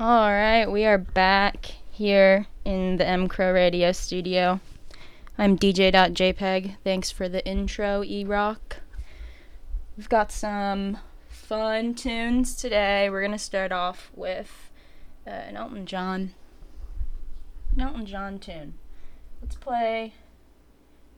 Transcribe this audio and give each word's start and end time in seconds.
All 0.00 0.28
right, 0.28 0.66
we 0.66 0.84
are 0.86 0.98
back 0.98 1.66
here 1.88 2.48
in 2.64 2.96
the 2.96 3.06
M 3.06 3.28
Crow 3.28 3.52
Radio 3.52 3.92
studio. 3.92 4.58
I'm 5.38 5.56
DJ.jpg. 5.56 6.78
Thanks 6.82 7.12
for 7.12 7.28
the 7.28 7.46
intro, 7.46 8.02
E 8.02 8.24
Rock. 8.24 8.78
We've 9.96 10.08
got 10.08 10.32
some 10.32 10.98
fun 11.28 11.94
tunes 11.94 12.56
today. 12.56 13.08
We're 13.08 13.22
gonna 13.22 13.38
start 13.38 13.70
off 13.70 14.10
with 14.16 14.72
uh, 15.28 15.30
an 15.30 15.56
Elton 15.56 15.86
John, 15.86 16.34
Elton 17.78 18.04
John 18.04 18.40
tune. 18.40 18.74
Let's 19.40 19.54
play 19.54 20.14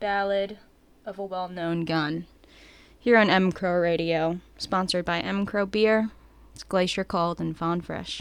"Ballad 0.01 0.59
of 1.07 1.19
a 1.19 1.25
Well-Known 1.25 1.87
Gun" 1.87 2.27
here 2.99 3.17
on 3.17 3.31
M 3.31 3.53
Crow 3.53 3.81
Radio, 3.81 4.41
sponsored 4.59 5.07
by 5.07 5.21
M 5.21 5.47
Crow 5.47 5.65
Beer. 5.65 6.11
It's 6.53 6.63
Glacier 6.63 7.05
Cold 7.05 7.41
and 7.41 7.57
Fawn 7.57 7.81
Fresh. 7.81 8.21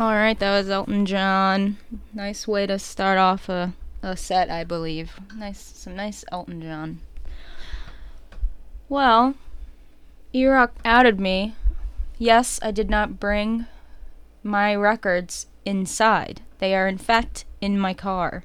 All 0.00 0.14
right, 0.14 0.38
that 0.38 0.56
was 0.56 0.70
Elton 0.70 1.04
John. 1.04 1.76
Nice 2.14 2.48
way 2.48 2.66
to 2.66 2.78
start 2.78 3.18
off 3.18 3.50
a, 3.50 3.74
a 4.02 4.16
set, 4.16 4.48
I 4.48 4.64
believe. 4.64 5.20
Nice, 5.36 5.60
some 5.60 5.94
nice 5.94 6.24
Elton 6.32 6.62
John. 6.62 7.00
Well, 8.88 9.34
E-Rock 10.32 10.72
outed 10.86 11.20
me. 11.20 11.54
Yes, 12.16 12.58
I 12.62 12.70
did 12.70 12.88
not 12.88 13.20
bring 13.20 13.66
my 14.42 14.74
records 14.74 15.48
inside. 15.66 16.40
They 16.60 16.74
are 16.74 16.88
in 16.88 16.96
fact 16.96 17.44
in 17.60 17.78
my 17.78 17.92
car. 17.92 18.44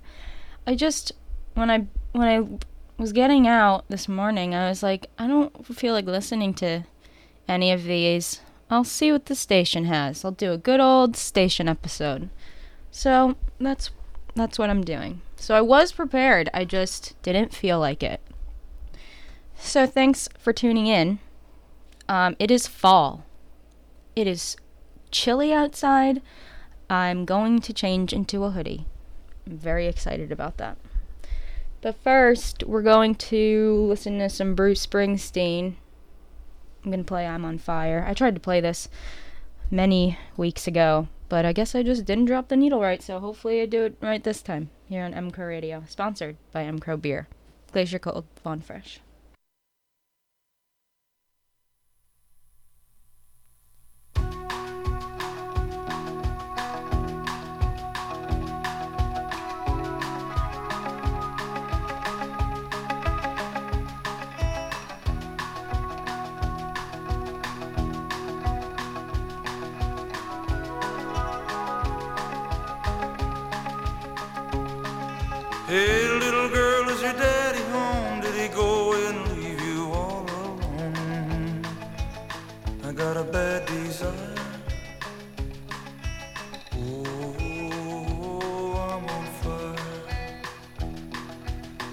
I 0.68 0.76
just 0.76 1.14
when 1.54 1.72
I 1.72 1.88
when 2.12 2.28
I 2.28 3.02
was 3.02 3.14
getting 3.14 3.48
out 3.48 3.86
this 3.88 4.10
morning, 4.10 4.54
I 4.54 4.68
was 4.68 4.84
like, 4.84 5.10
I 5.18 5.26
don't 5.26 5.66
feel 5.66 5.94
like 5.94 6.06
listening 6.06 6.54
to 6.56 6.84
any 7.48 7.72
of 7.72 7.86
these. 7.86 8.42
I'll 8.70 8.84
see 8.84 9.12
what 9.12 9.28
the 9.28 9.36
station 9.36 9.86
has. 9.86 10.26
I'll 10.26 10.32
do 10.32 10.52
a 10.52 10.58
good 10.58 10.80
old 10.80 11.16
station 11.16 11.68
episode. 11.68 12.30
So 12.92 13.36
that's 13.60 13.92
that's 14.36 14.60
what 14.60 14.70
I'm 14.70 14.84
doing. 14.84 15.22
So 15.36 15.56
I 15.56 15.62
was 15.62 15.92
prepared. 15.92 16.50
I 16.54 16.66
just 16.66 17.22
didn't 17.22 17.54
feel 17.54 17.80
like 17.80 18.04
it. 18.04 18.22
So 19.58 19.86
thanks 19.86 20.28
for 20.38 20.52
tuning 20.52 20.88
in. 20.88 21.20
Um, 22.10 22.36
it 22.40 22.52
is 22.52 22.68
fall. 22.68 23.26
It 24.16 24.28
is 24.28 24.58
chilly 25.12 25.54
outside. 25.54 26.22
I'm 26.90 27.26
going 27.26 27.60
to 27.62 27.74
change 27.74 28.14
into 28.14 28.44
a 28.44 28.52
hoodie. 28.52 28.86
I'm 29.48 29.58
very 29.58 29.88
excited 29.88 30.32
about 30.32 30.58
that. 30.58 30.78
But 31.82 31.96
first, 31.96 32.64
we're 32.64 32.82
going 32.82 33.16
to 33.16 33.86
listen 33.88 34.20
to 34.20 34.30
some 34.30 34.56
Bruce 34.56 34.86
Springsteen. 34.86 35.76
I'm 36.86 36.92
going 36.92 37.04
to 37.04 37.08
play 37.08 37.26
I'm 37.26 37.44
on 37.44 37.58
Fire. 37.58 38.06
I 38.08 38.14
tried 38.14 38.36
to 38.36 38.42
play 38.42 38.62
this 38.62 38.88
many 39.72 40.20
weeks 40.38 40.68
ago, 40.68 41.08
but 41.30 41.44
I 41.44 41.52
guess 41.52 41.74
I 41.74 41.82
just 41.82 42.06
didn't 42.06 42.26
drop 42.26 42.48
the 42.48 42.56
needle 42.56 42.80
right, 42.80 43.02
so 43.02 43.20
hopefully 43.20 43.60
I 43.60 43.66
do 43.66 43.86
it 43.86 43.98
right 44.02 44.24
this 44.24 44.44
time 44.44 44.70
here 44.88 45.04
on 45.04 45.14
M 45.14 45.32
Crow 45.32 45.48
Radio, 45.48 45.84
sponsored 45.88 46.38
by 46.52 46.64
M 46.64 46.78
Crow 46.78 46.96
Beer. 46.96 47.28
Glacier 47.72 47.98
Cold, 47.98 48.26
Fawn 48.44 48.62
Fresh. 48.62 49.00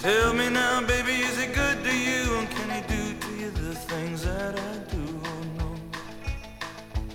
Tell 0.02 0.34
me 0.34 0.50
now, 0.50 0.81
baby, 0.84 1.12
is 1.12 1.38
it 1.38 1.54
good 1.54 1.84
to 1.84 1.96
you? 1.96 2.37
And 2.37 2.50
can 2.50 2.70
he 2.70 2.81
do 2.88 3.20
to 3.20 3.31
you 3.37 3.50
the 3.52 3.72
things 3.72 4.25
that 4.25 4.58
I 4.58 4.78
do? 4.90 5.20
Oh, 5.25 5.76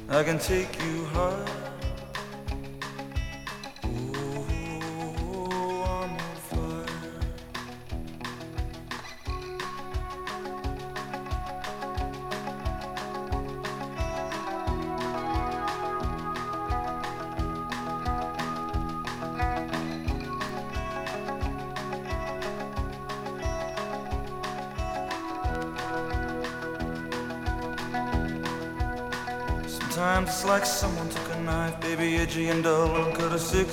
no. 0.07 0.17
I 0.17 0.23
can 0.23 0.39
take 0.39 0.81
you 0.81 1.03
high. 1.07 1.66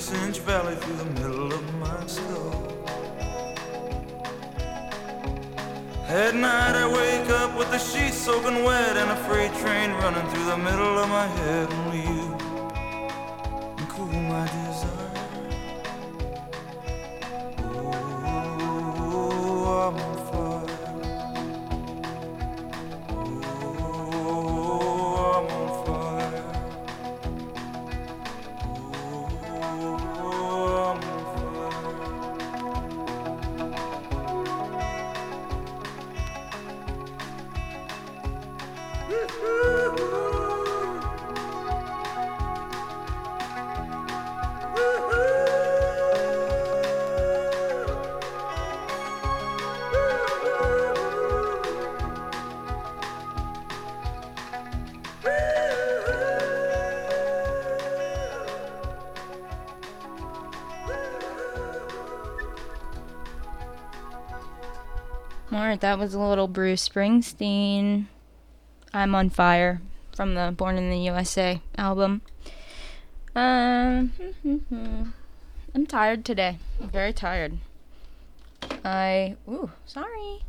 Cut 0.05 0.15
six-inch 0.15 0.39
valley 0.39 0.75
through 0.75 0.95
the 0.97 1.21
middle 1.21 1.53
of 1.53 1.75
my 1.75 2.05
skull. 2.05 2.71
At 6.07 6.35
night 6.35 6.75
I 6.75 6.87
wake 6.87 7.29
up 7.29 7.57
with 7.57 7.71
the 7.71 7.79
sheets 7.79 8.17
soaking 8.17 8.63
wet 8.63 8.97
and 8.97 9.11
a 9.11 9.15
freight 9.27 9.53
train 9.55 9.91
running 9.91 10.27
through 10.29 10.45
the 10.45 10.57
middle 10.57 10.99
of 10.99 11.09
my 11.09 11.27
head. 11.27 11.84
Alright, 65.55 65.79
that 65.79 65.97
was 65.97 66.13
a 66.13 66.19
little 66.19 66.49
Bruce 66.49 66.89
Springsteen. 66.89 68.07
I'm 68.93 69.15
on 69.15 69.29
Fire 69.29 69.81
from 70.13 70.33
the 70.33 70.53
Born 70.53 70.77
in 70.77 70.89
the 70.89 70.97
USA 70.97 71.61
album. 71.77 72.23
Um, 73.33 74.11
I'm 75.73 75.87
tired 75.87 76.25
today. 76.25 76.59
I'm 76.81 76.89
very 76.89 77.13
tired. 77.13 77.59
I, 78.83 79.37
ooh, 79.47 79.71
sorry. 79.85 80.43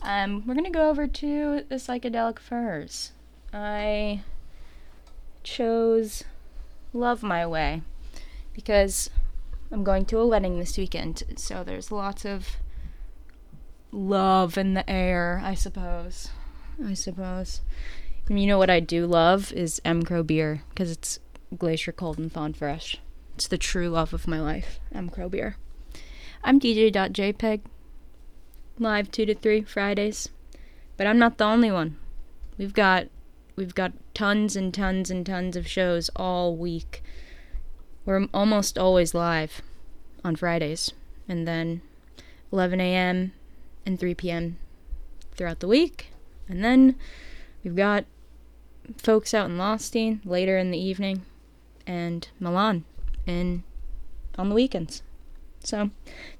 Um, 0.00 0.46
we're 0.46 0.54
gonna 0.54 0.70
go 0.70 0.88
over 0.88 1.06
to 1.06 1.62
the 1.68 1.74
psychedelic 1.74 2.38
furs. 2.38 3.12
I 3.52 4.22
chose 5.42 6.24
Love 6.94 7.22
My 7.22 7.46
Way 7.46 7.82
because 8.54 9.10
I'm 9.70 9.84
going 9.84 10.06
to 10.06 10.18
a 10.18 10.26
wedding 10.26 10.58
this 10.58 10.78
weekend, 10.78 11.24
so 11.36 11.62
there's 11.62 11.92
lots 11.92 12.24
of 12.24 12.56
love 13.92 14.58
in 14.58 14.74
the 14.74 14.88
air, 14.88 15.40
I 15.44 15.54
suppose. 15.54 16.30
I 16.84 16.94
suppose. 16.94 17.60
And 18.28 18.40
you 18.40 18.46
know 18.46 18.58
what 18.58 18.70
I 18.70 18.80
do 18.80 19.06
love 19.06 19.52
is 19.52 19.80
M 19.84 20.02
Crow 20.02 20.22
beer 20.22 20.62
because 20.70 20.90
it's 20.90 21.20
glacier 21.56 21.92
cold 21.92 22.18
and 22.18 22.32
thawed 22.32 22.56
fresh. 22.56 22.98
It's 23.34 23.46
the 23.46 23.58
true 23.58 23.88
love 23.88 24.12
of 24.12 24.26
my 24.26 24.40
life, 24.40 24.80
M 24.92 25.08
Crow 25.08 25.28
beer. 25.28 25.56
I'm 26.42 26.60
DJ.jpg, 26.60 27.60
live 28.78 29.10
2 29.10 29.26
to 29.26 29.34
3 29.34 29.62
Fridays. 29.62 30.28
But 30.96 31.06
I'm 31.06 31.18
not 31.18 31.38
the 31.38 31.44
only 31.44 31.70
one. 31.70 31.96
We've 32.58 32.72
got 32.72 33.08
we've 33.54 33.74
got 33.74 33.92
tons 34.14 34.56
and 34.56 34.72
tons 34.72 35.10
and 35.10 35.24
tons 35.24 35.56
of 35.56 35.66
shows 35.66 36.10
all 36.16 36.56
week. 36.56 37.02
We're 38.04 38.26
almost 38.32 38.78
always 38.78 39.14
live 39.14 39.62
on 40.24 40.36
Fridays. 40.36 40.92
And 41.28 41.46
then 41.46 41.82
11 42.52 42.80
a.m. 42.80 43.32
and 43.86 43.98
3 43.98 44.14
p.m. 44.14 44.58
throughout 45.34 45.60
the 45.60 45.68
week. 45.68 46.10
And 46.48 46.62
then 46.62 46.96
we've 47.64 47.76
got 47.76 48.04
folks 48.98 49.32
out 49.32 49.48
in 49.48 49.56
Lostine 49.56 50.20
later 50.24 50.58
in 50.58 50.70
the 50.70 50.78
evening 50.78 51.22
and 51.86 52.28
Milan 52.38 52.84
in 53.24 53.62
on 54.36 54.48
the 54.50 54.54
weekends. 54.54 55.02
So 55.60 55.90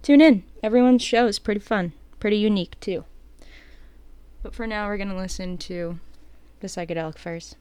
tune 0.02 0.20
in. 0.20 0.44
Everyone's 0.62 1.02
show 1.02 1.26
is 1.26 1.38
pretty 1.38 1.60
fun, 1.60 1.92
pretty 2.20 2.36
unique 2.36 2.78
too. 2.80 3.04
But 4.42 4.54
for 4.54 4.66
now, 4.66 4.86
we're 4.86 4.98
gonna 4.98 5.16
listen 5.16 5.56
to 5.58 5.98
the 6.60 6.66
psychedelic 6.66 7.18
furs. 7.18 7.56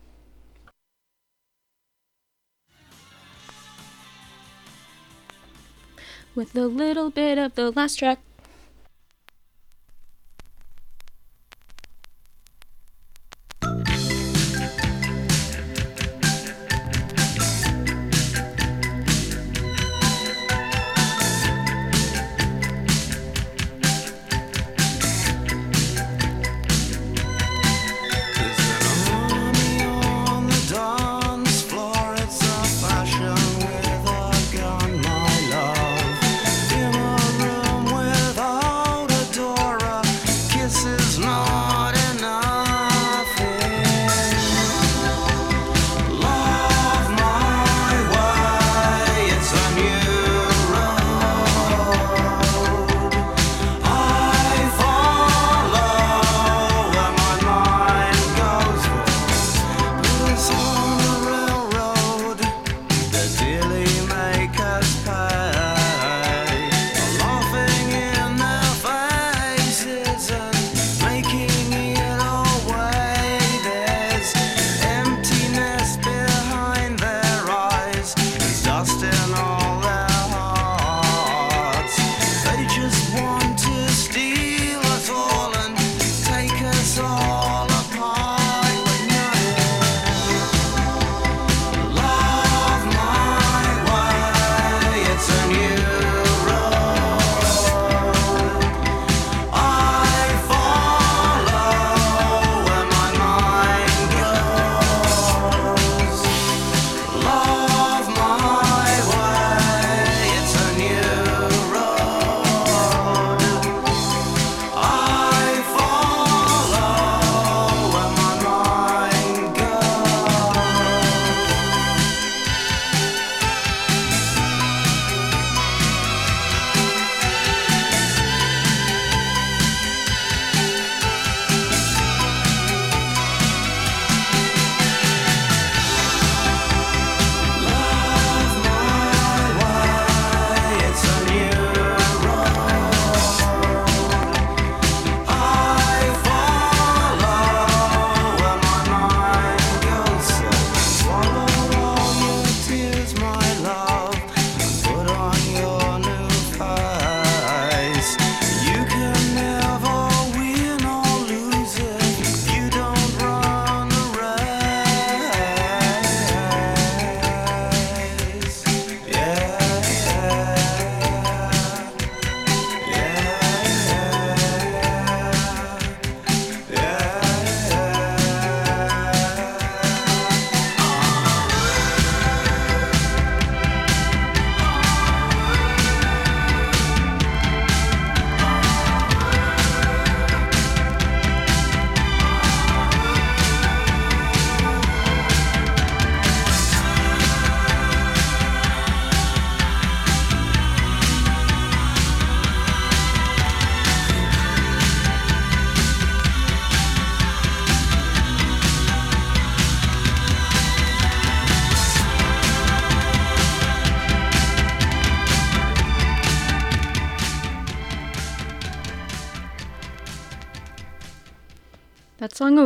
with 6.36 6.56
a 6.56 6.68
little 6.68 7.10
bit 7.10 7.38
of 7.38 7.56
the 7.56 7.72
last 7.72 7.96
track. 7.96 8.20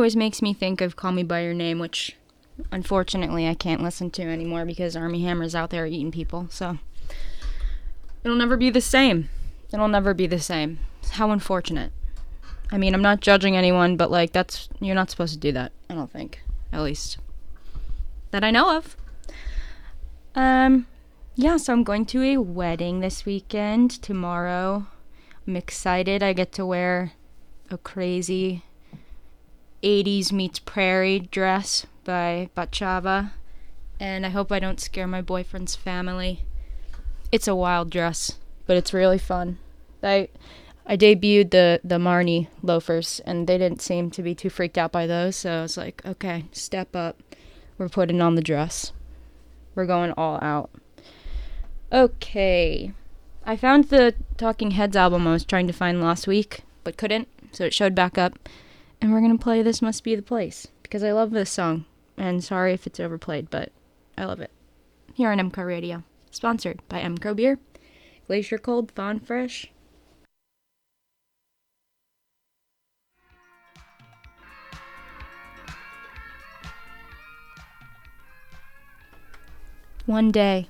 Always 0.00 0.16
makes 0.16 0.40
me 0.40 0.54
think 0.54 0.80
of 0.80 0.96
Call 0.96 1.12
Me 1.12 1.22
By 1.22 1.42
Your 1.42 1.52
Name, 1.52 1.78
which 1.78 2.16
unfortunately 2.72 3.46
I 3.46 3.52
can't 3.52 3.82
listen 3.82 4.10
to 4.12 4.22
anymore 4.22 4.64
because 4.64 4.96
Armie 4.96 5.24
Hammer's 5.24 5.54
out 5.54 5.68
there 5.68 5.84
eating 5.84 6.10
people, 6.10 6.46
so. 6.48 6.78
It'll 8.24 8.38
never 8.38 8.56
be 8.56 8.70
the 8.70 8.80
same. 8.80 9.28
It'll 9.70 9.88
never 9.88 10.14
be 10.14 10.26
the 10.26 10.40
same. 10.40 10.78
How 11.10 11.30
unfortunate. 11.32 11.92
I 12.72 12.78
mean, 12.78 12.94
I'm 12.94 13.02
not 13.02 13.20
judging 13.20 13.58
anyone, 13.58 13.98
but 13.98 14.10
like, 14.10 14.32
that's. 14.32 14.70
You're 14.80 14.94
not 14.94 15.10
supposed 15.10 15.34
to 15.34 15.38
do 15.38 15.52
that, 15.52 15.70
I 15.90 15.94
don't 15.96 16.10
think. 16.10 16.40
At 16.72 16.80
least. 16.80 17.18
That 18.30 18.42
I 18.42 18.50
know 18.50 18.78
of. 18.78 18.96
Um, 20.34 20.86
yeah, 21.34 21.58
so 21.58 21.74
I'm 21.74 21.84
going 21.84 22.06
to 22.06 22.22
a 22.22 22.38
wedding 22.38 23.00
this 23.00 23.26
weekend 23.26 23.90
tomorrow. 24.00 24.86
I'm 25.46 25.56
excited. 25.56 26.22
I 26.22 26.32
get 26.32 26.52
to 26.52 26.64
wear 26.64 27.12
a 27.70 27.76
crazy 27.76 28.62
80s 29.82 30.32
meets 30.32 30.58
prairie 30.58 31.20
dress 31.20 31.86
by 32.04 32.50
Batsheva. 32.56 33.32
And 33.98 34.24
I 34.24 34.30
hope 34.30 34.50
I 34.50 34.58
don't 34.58 34.80
scare 34.80 35.06
my 35.06 35.20
boyfriend's 35.20 35.76
family. 35.76 36.44
It's 37.30 37.48
a 37.48 37.54
wild 37.54 37.90
dress, 37.90 38.38
but 38.66 38.76
it's 38.76 38.94
really 38.94 39.18
fun. 39.18 39.58
I 40.02 40.28
I 40.86 40.96
debuted 40.96 41.50
the 41.50 41.80
the 41.84 41.98
Marni 41.98 42.48
loafers 42.62 43.20
and 43.26 43.46
they 43.46 43.58
didn't 43.58 43.82
seem 43.82 44.10
to 44.12 44.22
be 44.22 44.34
too 44.34 44.50
freaked 44.50 44.78
out 44.78 44.90
by 44.90 45.06
those, 45.06 45.36
so 45.36 45.58
I 45.58 45.62
was 45.62 45.76
like, 45.76 46.02
okay, 46.04 46.46
step 46.52 46.96
up. 46.96 47.22
We're 47.78 47.88
putting 47.88 48.20
on 48.20 48.34
the 48.34 48.42
dress. 48.42 48.92
We're 49.74 49.86
going 49.86 50.12
all 50.12 50.38
out. 50.42 50.70
Okay. 51.92 52.92
I 53.44 53.56
found 53.56 53.84
the 53.84 54.14
Talking 54.36 54.72
Heads 54.72 54.96
album 54.96 55.26
I 55.26 55.32
was 55.32 55.44
trying 55.44 55.66
to 55.66 55.72
find 55.72 56.00
last 56.00 56.26
week, 56.26 56.60
but 56.84 56.96
couldn't, 56.96 57.28
so 57.52 57.64
it 57.64 57.74
showed 57.74 57.94
back 57.94 58.18
up. 58.18 58.38
And 59.00 59.12
we're 59.12 59.20
gonna 59.22 59.38
play 59.38 59.62
This 59.62 59.80
Must 59.80 60.04
Be 60.04 60.14
the 60.14 60.22
Place 60.22 60.68
because 60.82 61.02
I 61.02 61.12
love 61.12 61.30
this 61.30 61.50
song. 61.50 61.86
And 62.16 62.44
sorry 62.44 62.74
if 62.74 62.86
it's 62.86 63.00
overplayed, 63.00 63.48
but 63.48 63.72
I 64.18 64.26
love 64.26 64.40
it. 64.40 64.50
Here 65.14 65.30
on 65.30 65.38
MCO 65.38 65.66
Radio. 65.66 66.02
Sponsored 66.30 66.80
by 66.88 67.00
MCO 67.00 67.34
Beer, 67.34 67.58
Glacier 68.26 68.58
Cold, 68.58 68.92
Fawn 68.92 69.18
Fresh. 69.18 69.70
One 80.06 80.30
day, 80.30 80.68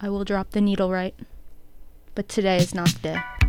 I 0.00 0.08
will 0.08 0.24
drop 0.24 0.50
the 0.50 0.60
needle 0.60 0.90
right, 0.90 1.14
but 2.14 2.28
today 2.28 2.58
is 2.58 2.74
not 2.74 2.88
the 2.88 2.98
day. 3.00 3.39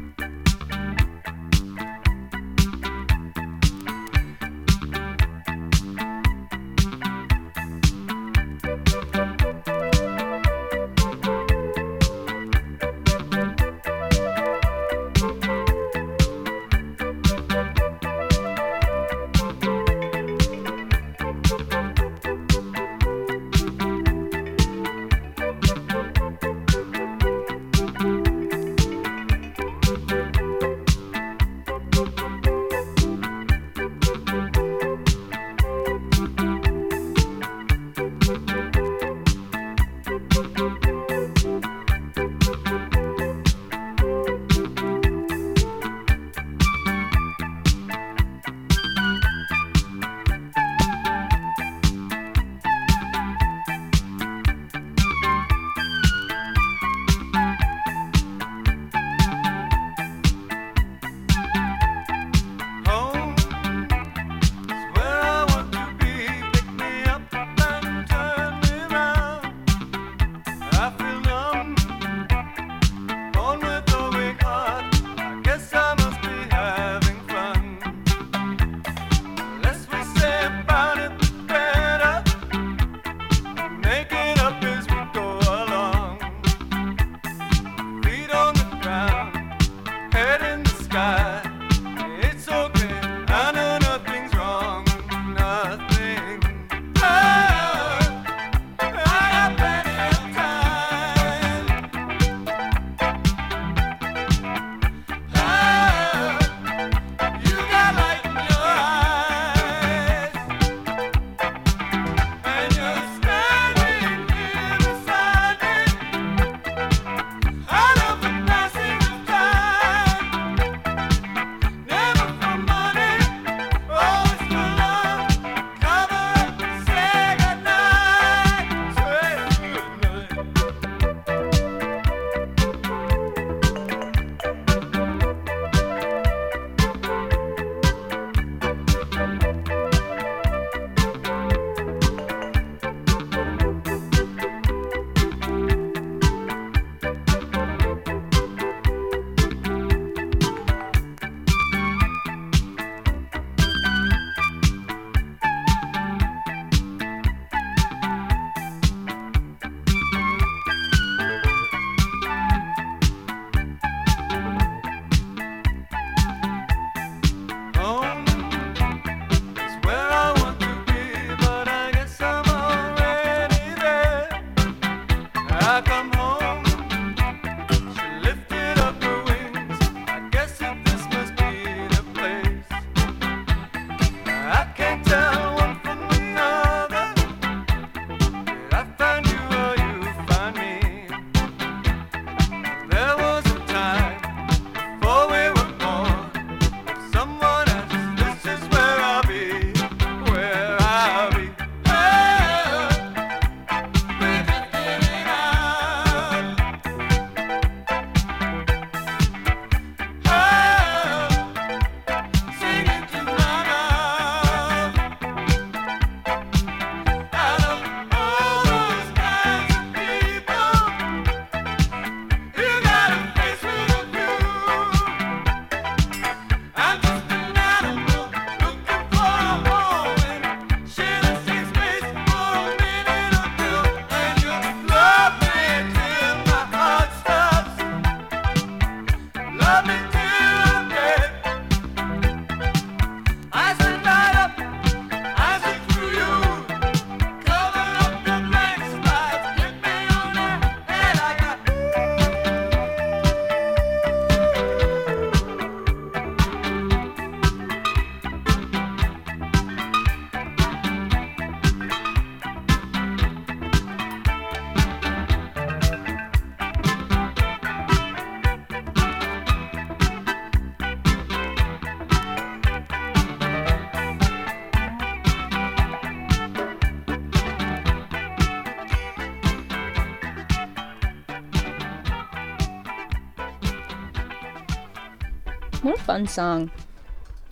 Fun 286.12 286.28
song. 286.28 286.70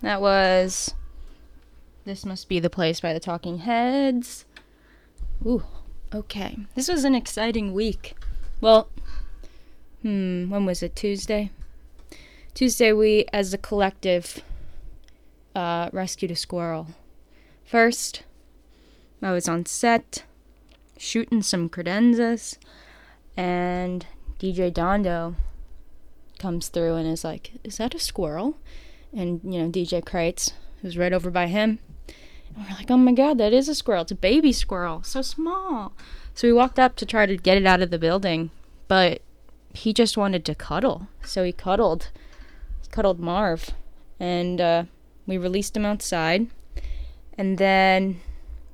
That 0.02 0.20
was 0.20 0.92
This 2.04 2.26
Must 2.26 2.46
Be 2.46 2.60
the 2.60 2.68
Place 2.68 3.00
by 3.00 3.14
the 3.14 3.18
Talking 3.18 3.60
Heads. 3.60 4.44
Ooh, 5.46 5.62
okay. 6.14 6.58
This 6.74 6.86
was 6.86 7.04
an 7.04 7.14
exciting 7.14 7.72
week. 7.72 8.16
Well, 8.60 8.90
hmm, 10.02 10.50
when 10.50 10.66
was 10.66 10.82
it? 10.82 10.94
Tuesday? 10.94 11.50
Tuesday, 12.52 12.92
we, 12.92 13.24
as 13.32 13.54
a 13.54 13.56
collective, 13.56 14.42
uh, 15.54 15.88
rescued 15.90 16.30
a 16.30 16.36
squirrel. 16.36 16.88
First, 17.64 18.24
I 19.22 19.32
was 19.32 19.48
on 19.48 19.64
set 19.64 20.24
shooting 20.98 21.40
some 21.40 21.70
credenzas, 21.70 22.58
and 23.38 24.04
DJ 24.38 24.70
Dondo 24.70 25.36
comes 26.40 26.68
through 26.68 26.96
and 26.96 27.06
is 27.06 27.22
like, 27.22 27.52
Is 27.62 27.76
that 27.76 27.94
a 27.94 28.00
squirrel? 28.00 28.58
And, 29.12 29.40
you 29.44 29.60
know, 29.60 29.68
DJ 29.68 30.02
Kreitz, 30.02 30.52
who's 30.82 30.98
right 30.98 31.12
over 31.12 31.30
by 31.30 31.46
him. 31.46 31.78
And 32.48 32.56
we're 32.56 32.76
like, 32.76 32.90
Oh 32.90 32.96
my 32.96 33.12
god, 33.12 33.38
that 33.38 33.52
is 33.52 33.68
a 33.68 33.74
squirrel. 33.74 34.02
It's 34.02 34.10
a 34.10 34.16
baby 34.16 34.52
squirrel. 34.52 35.02
So 35.04 35.22
small. 35.22 35.92
So 36.34 36.48
we 36.48 36.52
walked 36.52 36.78
up 36.78 36.96
to 36.96 37.06
try 37.06 37.26
to 37.26 37.36
get 37.36 37.58
it 37.58 37.66
out 37.66 37.82
of 37.82 37.90
the 37.90 37.98
building, 37.98 38.50
but 38.88 39.22
he 39.72 39.92
just 39.92 40.16
wanted 40.16 40.44
to 40.46 40.54
cuddle. 40.54 41.08
So 41.22 41.44
he 41.44 41.52
cuddled, 41.52 42.08
cuddled 42.90 43.20
Marv, 43.20 43.70
and 44.18 44.60
uh, 44.60 44.84
we 45.26 45.38
released 45.38 45.76
him 45.76 45.84
outside. 45.84 46.48
And 47.34 47.58
then 47.58 48.20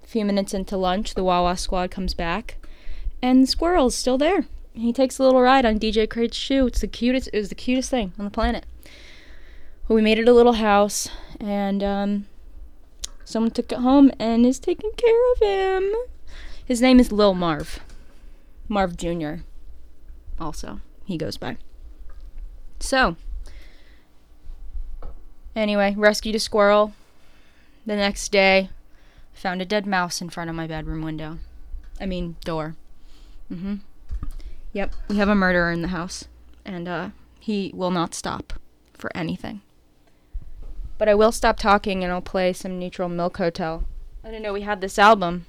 a 0.02 0.07
few 0.07 0.24
minutes 0.24 0.55
into 0.55 0.76
lunch, 0.76 1.14
the 1.14 1.24
Wawa 1.24 1.57
squad 1.57 1.90
comes 1.90 2.14
back, 2.14 2.57
and 3.20 3.42
the 3.42 3.46
squirrel's 3.46 3.94
still 3.94 4.18
there. 4.18 4.46
He 4.76 4.92
takes 4.92 5.18
a 5.18 5.22
little 5.22 5.40
ride 5.40 5.64
on 5.64 5.78
DJ 5.78 6.08
Crate's 6.08 6.36
shoe. 6.36 6.66
It's 6.66 6.82
the 6.82 6.86
cutest. 6.86 7.30
It 7.32 7.38
was 7.38 7.48
the 7.48 7.54
cutest 7.54 7.90
thing 7.90 8.12
on 8.18 8.26
the 8.26 8.30
planet. 8.30 8.66
Well, 9.88 9.96
we 9.96 10.02
made 10.02 10.18
it 10.18 10.28
a 10.28 10.34
little 10.34 10.54
house, 10.54 11.08
and 11.40 11.82
um, 11.82 12.26
someone 13.24 13.52
took 13.52 13.72
it 13.72 13.78
home 13.78 14.10
and 14.18 14.44
is 14.44 14.58
taking 14.58 14.90
care 14.96 15.32
of 15.32 15.38
him. 15.40 15.94
His 16.62 16.82
name 16.82 17.00
is 17.00 17.10
Lil 17.10 17.32
Marv. 17.32 17.80
Marv 18.68 18.98
Jr. 18.98 19.36
Also, 20.38 20.80
he 21.06 21.16
goes 21.16 21.38
by. 21.38 21.56
So, 22.78 23.16
anyway, 25.54 25.94
rescued 25.96 26.34
a 26.34 26.40
squirrel. 26.40 26.92
The 27.86 27.96
next 27.96 28.30
day, 28.30 28.68
found 29.32 29.62
a 29.62 29.64
dead 29.64 29.86
mouse 29.86 30.20
in 30.20 30.28
front 30.28 30.50
of 30.50 30.56
my 30.56 30.66
bedroom 30.66 31.02
window. 31.02 31.38
I 31.98 32.04
mean, 32.04 32.36
door. 32.44 32.74
Mm-hmm. 33.50 33.76
Yep, 34.72 34.94
we 35.09 35.16
have 35.16 35.29
a 35.29 35.35
murderer 35.35 35.70
in 35.72 35.83
the 35.83 35.88
house, 35.88 36.29
and 36.64 36.87
uh, 36.87 37.11
he 37.40 37.70
will 37.74 37.90
not 37.90 38.14
stop 38.14 38.52
for 38.94 39.11
anything. 39.16 39.62
But 40.98 41.09
I 41.09 41.14
will 41.14 41.33
stop 41.33 41.59
talking, 41.59 42.02
and 42.02 42.12
I'll 42.12 42.22
play 42.22 42.52
some 42.52 42.79
Neutral 42.79 43.09
Milk 43.09 43.37
Hotel. 43.37 43.85
I 44.24 44.29
didn't 44.29 44.42
know 44.42 44.52
we 44.52 44.62
had 44.62 44.81
this 44.81 44.98
album. 44.98 45.46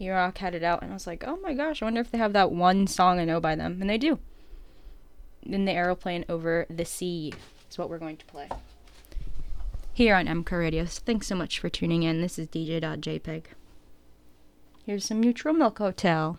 E-Rock 0.00 0.38
had 0.38 0.54
it 0.54 0.62
out, 0.62 0.82
and 0.82 0.90
I 0.92 0.94
was 0.94 1.06
like, 1.06 1.24
oh 1.26 1.38
my 1.42 1.52
gosh, 1.54 1.82
I 1.82 1.86
wonder 1.86 2.00
if 2.00 2.10
they 2.10 2.18
have 2.18 2.32
that 2.32 2.52
one 2.52 2.86
song 2.86 3.18
I 3.18 3.24
know 3.24 3.40
by 3.40 3.56
them. 3.56 3.78
And 3.80 3.90
they 3.90 3.98
do. 3.98 4.20
In 5.42 5.64
the 5.64 5.72
aeroplane 5.72 6.24
over 6.28 6.66
the 6.70 6.84
sea 6.84 7.32
is 7.68 7.78
what 7.78 7.90
we're 7.90 7.98
going 7.98 8.16
to 8.16 8.26
play. 8.26 8.48
Here 9.92 10.14
on 10.14 10.26
MCO 10.26 10.58
Radio. 10.58 10.84
Thanks 10.86 11.26
so 11.26 11.34
much 11.34 11.58
for 11.58 11.68
tuning 11.68 12.04
in. 12.04 12.22
This 12.22 12.38
is 12.38 12.46
DJ.jpg. 12.46 13.44
Here's 14.86 15.04
some 15.04 15.20
Neutral 15.20 15.54
Milk 15.54 15.78
Hotel. 15.78 16.38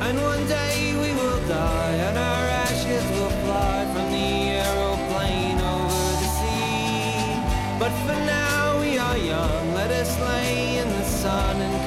And 0.00 0.20
one 0.20 0.46
day 0.46 0.92
we 1.02 1.12
will 1.14 1.40
die, 1.48 1.94
and 2.08 2.18
our 2.18 2.46
ashes 2.66 3.04
will 3.12 3.30
fly 3.44 3.86
from 3.94 4.10
the 4.10 4.30
aeroplane 4.62 5.58
over 5.58 6.10
the 6.22 6.30
sea. 6.38 7.40
But 7.78 7.92
for 8.04 8.18
now 8.26 8.80
we 8.80 8.98
are 8.98 9.16
young, 9.16 9.74
let 9.74 9.90
us 9.90 10.18
lay 10.20 10.78
in 10.78 10.88
the 10.88 11.04
sun 11.04 11.60
and 11.60 11.83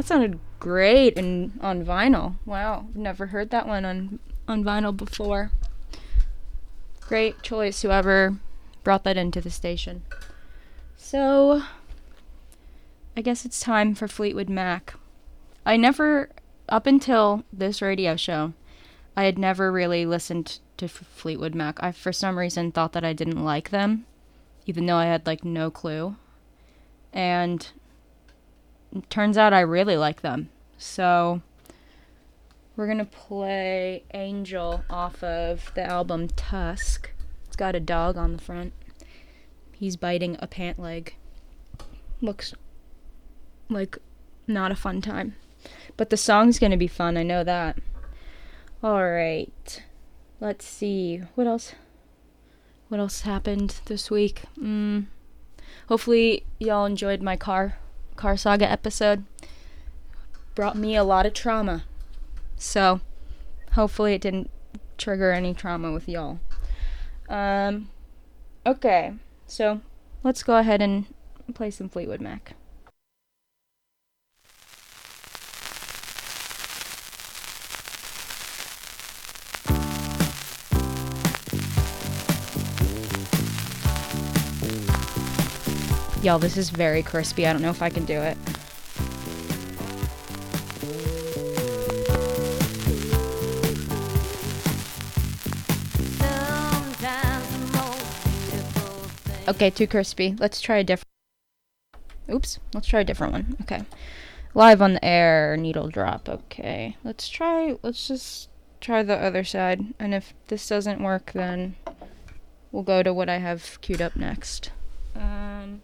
That 0.00 0.06
sounded 0.06 0.40
great 0.60 1.18
and 1.18 1.58
on 1.60 1.84
vinyl. 1.84 2.36
Wow, 2.46 2.86
never 2.94 3.26
heard 3.26 3.50
that 3.50 3.68
one 3.68 3.84
on 3.84 4.18
on 4.48 4.64
vinyl 4.64 4.96
before. 4.96 5.50
Great 7.02 7.42
choice, 7.42 7.82
whoever 7.82 8.38
brought 8.82 9.04
that 9.04 9.18
into 9.18 9.42
the 9.42 9.50
station. 9.50 10.00
So, 10.96 11.64
I 13.14 13.20
guess 13.20 13.44
it's 13.44 13.60
time 13.60 13.94
for 13.94 14.08
Fleetwood 14.08 14.48
Mac. 14.48 14.94
I 15.66 15.76
never, 15.76 16.30
up 16.66 16.86
until 16.86 17.44
this 17.52 17.82
radio 17.82 18.16
show, 18.16 18.54
I 19.14 19.24
had 19.24 19.38
never 19.38 19.70
really 19.70 20.06
listened 20.06 20.60
to 20.78 20.88
Fleetwood 20.88 21.54
Mac. 21.54 21.78
I, 21.82 21.92
for 21.92 22.10
some 22.10 22.38
reason, 22.38 22.72
thought 22.72 22.94
that 22.94 23.04
I 23.04 23.12
didn't 23.12 23.44
like 23.44 23.68
them, 23.68 24.06
even 24.64 24.86
though 24.86 24.96
I 24.96 25.04
had 25.04 25.26
like 25.26 25.44
no 25.44 25.70
clue. 25.70 26.16
And 27.12 27.70
turns 29.08 29.38
out 29.38 29.52
I 29.52 29.60
really 29.60 29.96
like 29.96 30.22
them. 30.22 30.50
So, 30.78 31.42
we're 32.76 32.86
gonna 32.86 33.04
play 33.04 34.04
Angel 34.14 34.84
off 34.88 35.22
of 35.22 35.72
the 35.74 35.84
album 35.84 36.28
Tusk. 36.28 37.10
It's 37.46 37.56
got 37.56 37.74
a 37.74 37.80
dog 37.80 38.16
on 38.16 38.36
the 38.36 38.42
front. 38.42 38.72
He's 39.72 39.96
biting 39.96 40.36
a 40.40 40.46
pant 40.46 40.78
leg. 40.78 41.14
Looks 42.20 42.54
like 43.68 43.98
not 44.46 44.72
a 44.72 44.76
fun 44.76 45.00
time. 45.00 45.36
But 45.96 46.10
the 46.10 46.16
song's 46.16 46.58
gonna 46.58 46.76
be 46.76 46.86
fun, 46.86 47.16
I 47.16 47.22
know 47.22 47.44
that. 47.44 47.78
Alright. 48.82 49.82
Let's 50.40 50.64
see. 50.64 51.22
What 51.34 51.46
else 51.46 51.74
what 52.88 52.98
else 52.98 53.20
happened 53.20 53.80
this 53.84 54.10
week? 54.10 54.42
Mm. 54.58 55.06
Hopefully 55.88 56.44
y'all 56.58 56.86
enjoyed 56.86 57.22
my 57.22 57.36
car 57.36 57.76
car 58.20 58.36
saga 58.36 58.70
episode. 58.70 59.24
Brought 60.54 60.76
me 60.76 60.94
a 60.94 61.02
lot 61.02 61.24
of 61.24 61.32
trauma. 61.32 61.84
So 62.56 63.00
hopefully 63.72 64.12
it 64.12 64.20
didn't 64.20 64.50
trigger 64.98 65.32
any 65.32 65.54
trauma 65.54 65.90
with 65.90 66.06
y'all. 66.06 66.38
Um 67.30 67.88
okay. 68.66 69.14
So 69.46 69.80
let's 70.22 70.42
go 70.42 70.58
ahead 70.58 70.82
and 70.82 71.06
play 71.54 71.70
some 71.70 71.88
Fleetwood 71.88 72.20
Mac. 72.20 72.54
Y'all, 86.22 86.38
this 86.38 86.58
is 86.58 86.68
very 86.68 87.02
crispy. 87.02 87.46
I 87.46 87.52
don't 87.54 87.62
know 87.62 87.70
if 87.70 87.80
I 87.80 87.88
can 87.88 88.04
do 88.04 88.20
it. 88.20 88.36
Okay, 99.48 99.70
too 99.70 99.86
crispy. 99.86 100.36
Let's 100.38 100.60
try 100.60 100.76
a 100.76 100.84
different. 100.84 101.08
Oops. 102.30 102.58
Let's 102.74 102.86
try 102.86 103.00
a 103.00 103.04
different 103.04 103.32
one. 103.32 103.56
Okay. 103.62 103.82
Live 104.52 104.82
on 104.82 104.94
the 104.94 105.04
air, 105.04 105.56
needle 105.56 105.88
drop. 105.88 106.28
Okay. 106.28 106.98
Let's 107.02 107.30
try. 107.30 107.78
Let's 107.82 108.06
just 108.06 108.50
try 108.82 109.02
the 109.02 109.16
other 109.16 109.42
side. 109.42 109.94
And 109.98 110.12
if 110.12 110.34
this 110.48 110.68
doesn't 110.68 111.02
work, 111.02 111.32
then 111.32 111.76
we'll 112.70 112.82
go 112.82 113.02
to 113.02 113.14
what 113.14 113.30
I 113.30 113.38
have 113.38 113.80
queued 113.80 114.02
up 114.02 114.16
next. 114.16 114.70
Um. 115.16 115.80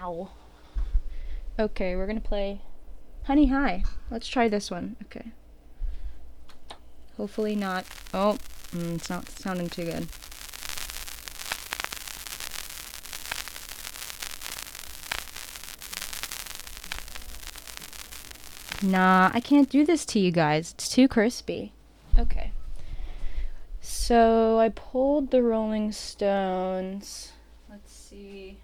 Ow. 0.00 0.30
Okay, 1.58 1.96
we're 1.96 2.06
gonna 2.06 2.20
play 2.20 2.60
Honey 3.24 3.46
Hi. 3.46 3.82
Let's 4.10 4.28
try 4.28 4.48
this 4.48 4.70
one. 4.70 4.96
Okay. 5.04 5.32
Hopefully 7.16 7.56
not. 7.56 7.86
Oh, 8.12 8.38
mm, 8.72 8.96
it's 8.96 9.08
not 9.08 9.28
sounding 9.28 9.68
too 9.68 9.84
good. 9.84 10.08
Nah, 18.82 19.30
I 19.32 19.40
can't 19.40 19.70
do 19.70 19.86
this 19.86 20.04
to 20.06 20.18
you 20.18 20.30
guys. 20.30 20.72
It's 20.72 20.88
too 20.88 21.08
crispy. 21.08 21.72
Okay. 22.18 22.50
So 23.80 24.58
I 24.58 24.68
pulled 24.68 25.30
the 25.30 25.42
Rolling 25.42 25.92
Stones. 25.92 27.32
Let's 27.70 27.90
see 27.90 28.58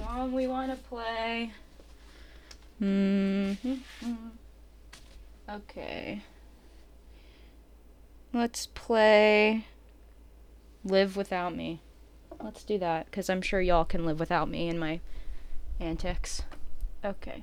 song 0.00 0.32
we 0.32 0.46
want 0.46 0.70
to 0.70 0.76
play. 0.88 1.52
Mm-hmm. 2.80 3.74
Okay. 5.48 6.22
Let's 8.32 8.66
play 8.66 9.66
Live 10.84 11.16
Without 11.16 11.54
Me. 11.54 11.80
Let's 12.42 12.64
do 12.64 12.78
that, 12.78 13.06
because 13.06 13.28
I'm 13.28 13.42
sure 13.42 13.60
y'all 13.60 13.84
can 13.84 14.06
live 14.06 14.18
without 14.18 14.48
me 14.48 14.68
and 14.68 14.80
my 14.80 15.00
antics. 15.78 16.42
Okay. 17.04 17.42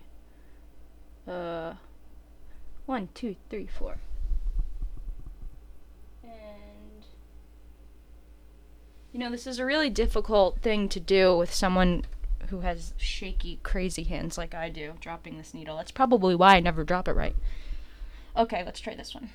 Uh, 1.27 1.73
one, 2.85 3.09
two, 3.13 3.35
three, 3.49 3.67
four. 3.67 3.97
And 6.23 7.03
you 9.11 9.19
know, 9.19 9.29
this 9.29 9.45
is 9.45 9.59
a 9.59 9.65
really 9.65 9.89
difficult 9.89 10.61
thing 10.61 10.89
to 10.89 10.99
do 10.99 11.37
with 11.37 11.53
someone 11.53 12.05
who 12.49 12.61
has 12.61 12.93
shaky, 12.97 13.59
crazy 13.63 14.03
hands 14.03 14.37
like 14.37 14.53
I 14.53 14.69
do, 14.69 14.93
dropping 14.99 15.37
this 15.37 15.53
needle. 15.53 15.77
That's 15.77 15.91
probably 15.91 16.35
why 16.35 16.55
I 16.55 16.59
never 16.59 16.83
drop 16.83 17.07
it 17.07 17.13
right. 17.13 17.35
Okay, 18.35 18.63
let's 18.63 18.79
try 18.79 18.95
this 18.95 19.13
one. 19.13 19.29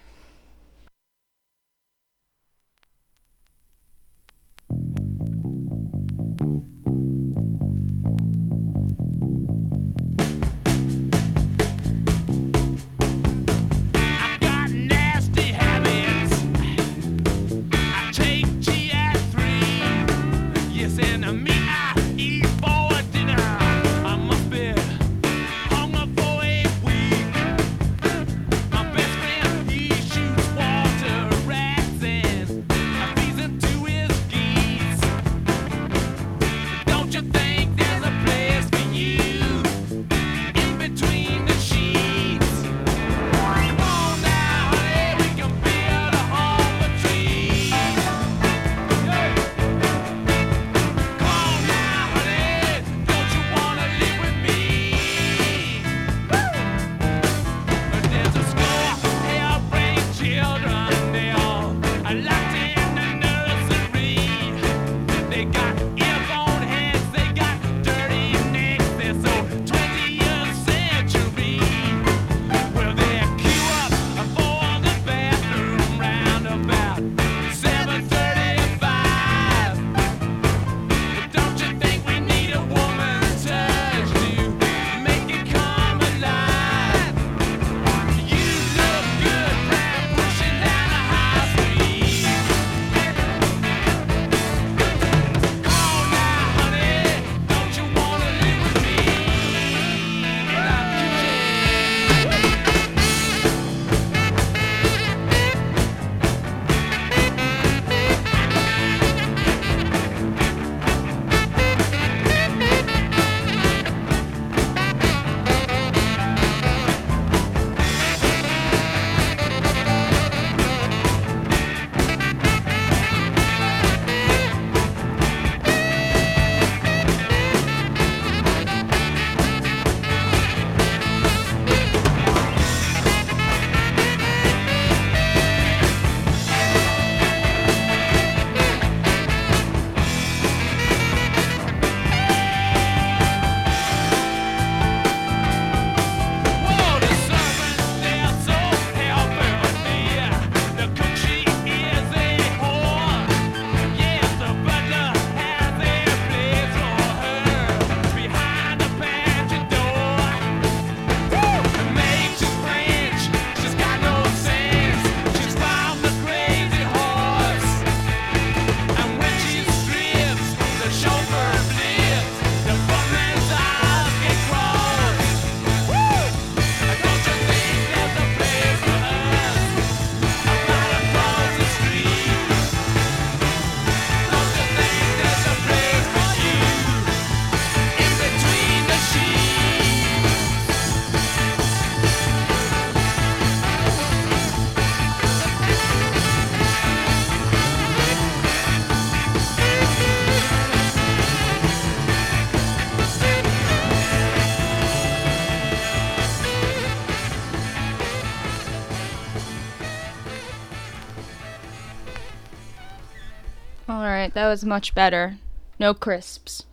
That 214.42 214.48
was 214.48 214.64
much 214.64 214.92
better. 214.92 215.36
No 215.78 215.94
crisps. 215.94 216.66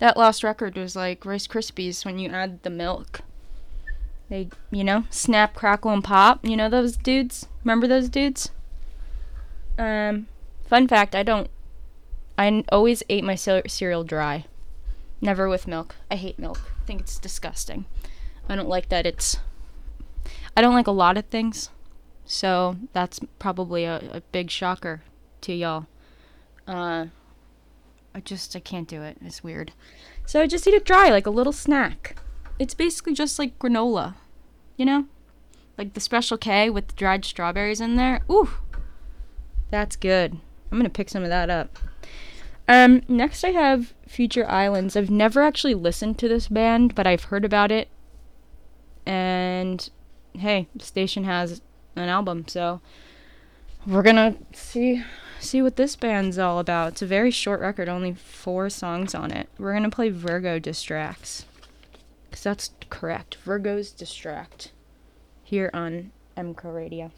That 0.00 0.18
last 0.18 0.44
record 0.44 0.76
was 0.76 0.94
like 0.94 1.24
Rice 1.24 1.46
Krispies 1.46 2.04
when 2.04 2.18
you 2.18 2.28
add 2.28 2.62
the 2.62 2.68
milk. 2.68 3.22
They, 4.28 4.50
you 4.70 4.84
know, 4.84 5.04
snap, 5.08 5.54
crackle, 5.54 5.92
and 5.92 6.04
pop. 6.04 6.44
You 6.44 6.58
know 6.58 6.68
those 6.68 6.98
dudes? 6.98 7.46
Remember 7.62 7.86
those 7.86 8.10
dudes? 8.10 8.50
Um, 9.78 10.26
fun 10.66 10.86
fact: 10.86 11.14
I 11.14 11.22
don't. 11.22 11.48
I 12.36 12.62
always 12.70 13.02
ate 13.08 13.24
my 13.24 13.34
cereal 13.34 14.04
dry, 14.04 14.44
never 15.22 15.48
with 15.48 15.66
milk. 15.66 15.96
I 16.10 16.16
hate 16.16 16.38
milk. 16.38 16.60
I 16.82 16.86
think 16.86 17.00
it's 17.00 17.18
disgusting. 17.18 17.86
I 18.46 18.56
don't 18.56 18.68
like 18.68 18.90
that 18.90 19.06
it's. 19.06 19.38
I 20.54 20.60
don't 20.60 20.74
like 20.74 20.86
a 20.86 20.90
lot 20.90 21.16
of 21.16 21.24
things, 21.26 21.70
so 22.26 22.76
that's 22.92 23.20
probably 23.38 23.84
a, 23.84 24.02
a 24.12 24.20
big 24.32 24.50
shocker 24.50 25.00
to 25.40 25.54
y'all. 25.54 25.86
Uh, 26.66 27.06
I 28.14 28.20
just 28.20 28.54
I 28.54 28.60
can't 28.60 28.88
do 28.88 29.02
it. 29.02 29.18
It's 29.20 29.42
weird. 29.42 29.72
So 30.26 30.40
I 30.40 30.46
just 30.46 30.66
eat 30.66 30.74
it 30.74 30.84
dry, 30.84 31.10
like 31.10 31.26
a 31.26 31.30
little 31.30 31.52
snack. 31.52 32.16
It's 32.58 32.74
basically 32.74 33.14
just 33.14 33.38
like 33.38 33.58
granola, 33.58 34.14
you 34.76 34.84
know, 34.84 35.06
like 35.76 35.94
the 35.94 36.00
Special 36.00 36.38
K 36.38 36.70
with 36.70 36.88
the 36.88 36.94
dried 36.94 37.24
strawberries 37.24 37.80
in 37.80 37.96
there. 37.96 38.20
Ooh, 38.30 38.50
that's 39.70 39.96
good. 39.96 40.38
I'm 40.70 40.78
gonna 40.78 40.90
pick 40.90 41.08
some 41.08 41.22
of 41.22 41.28
that 41.28 41.50
up. 41.50 41.78
Um, 42.66 43.02
next 43.08 43.44
I 43.44 43.50
have 43.50 43.92
Future 44.06 44.48
Islands. 44.48 44.96
I've 44.96 45.10
never 45.10 45.42
actually 45.42 45.74
listened 45.74 46.18
to 46.18 46.28
this 46.28 46.48
band, 46.48 46.94
but 46.94 47.06
I've 47.06 47.24
heard 47.24 47.44
about 47.44 47.70
it. 47.70 47.88
And 49.04 49.90
hey, 50.32 50.68
the 50.74 50.84
station 50.84 51.24
has 51.24 51.60
an 51.96 52.08
album, 52.08 52.46
so 52.48 52.80
we're 53.86 54.02
gonna 54.02 54.36
see 54.52 55.02
see 55.44 55.62
what 55.62 55.76
this 55.76 55.96
band's 55.96 56.38
all 56.38 56.58
about. 56.58 56.92
It's 56.92 57.02
a 57.02 57.06
very 57.06 57.30
short 57.30 57.60
record, 57.60 57.88
only 57.88 58.14
four 58.14 58.68
songs 58.70 59.14
on 59.14 59.30
it. 59.30 59.48
We're 59.58 59.72
gonna 59.72 59.90
play 59.90 60.10
Virgo 60.10 60.58
Distracts. 60.58 61.46
Cause 62.30 62.42
that's 62.42 62.70
correct. 62.90 63.36
Virgo's 63.44 63.92
Distract. 63.92 64.72
Here 65.44 65.70
on 65.72 66.10
M 66.36 66.54
Crow 66.54 66.72
Radio. 66.72 67.12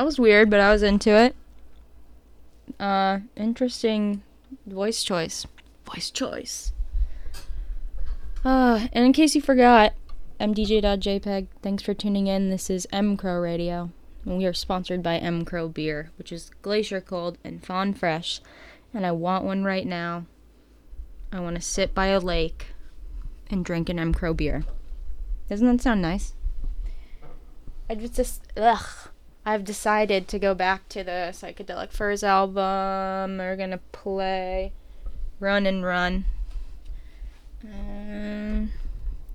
That 0.00 0.06
was 0.06 0.18
weird, 0.18 0.48
but 0.48 0.60
I 0.60 0.72
was 0.72 0.82
into 0.82 1.10
it. 1.10 1.36
Uh, 2.80 3.18
interesting 3.36 4.22
voice 4.66 5.04
choice. 5.04 5.46
Voice 5.84 6.10
choice. 6.10 6.72
Uh, 8.42 8.86
and 8.94 9.04
in 9.04 9.12
case 9.12 9.34
you 9.34 9.42
forgot, 9.42 9.92
I'm 10.40 10.54
Thanks 10.54 11.82
for 11.82 11.92
tuning 11.92 12.28
in. 12.28 12.48
This 12.48 12.70
is 12.70 12.88
M 12.90 13.18
Crow 13.18 13.38
Radio, 13.40 13.90
and 14.24 14.38
we 14.38 14.46
are 14.46 14.54
sponsored 14.54 15.02
by 15.02 15.18
M 15.18 15.44
Crow 15.44 15.68
Beer, 15.68 16.12
which 16.16 16.32
is 16.32 16.50
glacier 16.62 17.02
cold 17.02 17.36
and 17.44 17.62
fawn 17.62 17.92
fresh. 17.92 18.40
And 18.94 19.04
I 19.04 19.12
want 19.12 19.44
one 19.44 19.64
right 19.64 19.86
now. 19.86 20.24
I 21.30 21.40
want 21.40 21.56
to 21.56 21.60
sit 21.62 21.94
by 21.94 22.06
a 22.06 22.20
lake 22.20 22.68
and 23.50 23.66
drink 23.66 23.90
an 23.90 23.98
M 23.98 24.14
Crow 24.14 24.32
beer. 24.32 24.64
Doesn't 25.50 25.66
that 25.66 25.82
sound 25.82 26.00
nice? 26.00 26.32
I 27.90 27.96
just 27.96 28.40
ugh. 28.56 29.09
I've 29.50 29.64
decided 29.64 30.28
to 30.28 30.38
go 30.38 30.54
back 30.54 30.88
to 30.90 31.02
the 31.02 31.32
Psychedelic 31.32 31.90
Furs 31.90 32.22
album. 32.22 33.38
We're 33.38 33.56
gonna 33.56 33.80
play 33.90 34.72
Run 35.40 35.66
and 35.66 35.84
Run. 35.84 36.24
Um, 37.64 38.70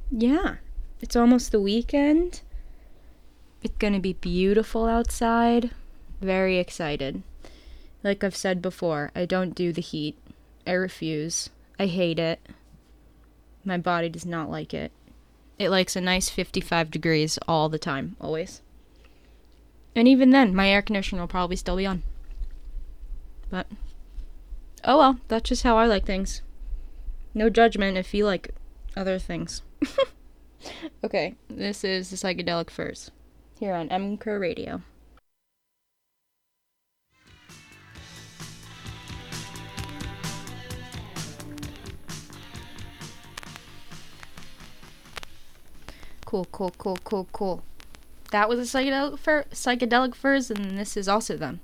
yeah, 0.10 0.56
it's 1.02 1.18
almost 1.18 1.52
the 1.52 1.60
weekend. 1.60 2.40
It's 3.62 3.76
gonna 3.78 4.00
be 4.00 4.14
beautiful 4.14 4.86
outside. 4.86 5.72
Very 6.22 6.60
excited. 6.60 7.22
Like 8.02 8.24
I've 8.24 8.38
said 8.38 8.62
before, 8.62 9.12
I 9.14 9.26
don't 9.26 9.54
do 9.54 9.74
the 9.74 9.82
heat. 9.82 10.18
I 10.66 10.72
refuse. 10.72 11.50
I 11.78 11.88
hate 11.88 12.20
it. 12.20 12.40
My 13.66 13.78
body 13.78 14.08
does 14.08 14.26
not 14.26 14.50
like 14.50 14.74
it. 14.74 14.94
It 15.60 15.68
likes 15.68 15.98
a 15.98 16.00
nice 16.00 16.30
55 16.30 16.90
degrees 16.90 17.38
all 17.50 17.68
the 17.68 17.78
time, 17.78 18.16
always. 18.22 18.62
And 19.96 20.10
even 20.10 20.32
then, 20.32 20.54
my 20.54 20.70
air 20.70 20.82
conditioner 20.82 21.22
will 21.22 21.28
probably 21.28 21.56
still 21.56 21.78
be 21.78 21.86
on. 21.86 22.04
But, 23.50 23.68
oh 24.84 24.98
well, 24.98 25.20
that's 25.30 25.48
just 25.50 25.64
how 25.64 25.78
I 25.78 25.86
like 25.86 26.06
things. 26.06 26.42
No 27.34 27.50
judgment 27.50 27.98
if 27.98 28.14
you 28.14 28.26
like 28.26 28.54
other 28.98 29.20
things. 29.20 29.62
okay, 31.04 31.36
this 31.50 31.84
is 31.86 32.10
the 32.10 32.18
Psychedelic 32.18 32.70
Furs 32.70 33.12
here 33.58 33.74
on 33.74 33.88
M 33.90 34.18
Crow 34.18 34.38
Radio. 34.38 34.82
Cool, 46.26 46.46
cool, 46.52 46.74
cool, 46.78 46.98
cool, 47.06 47.28
cool. 47.32 47.64
That 48.36 48.50
was 48.50 48.60
a 48.60 48.64
psychedelic, 48.64 49.18
fur- 49.18 49.46
psychedelic 49.54 50.14
furs, 50.14 50.52
and 50.52 50.78
this 50.78 50.98
is 50.98 51.08
also 51.08 51.38
them. 51.38 51.62